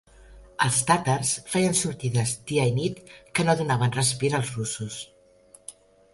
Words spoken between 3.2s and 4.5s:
que no donaven respir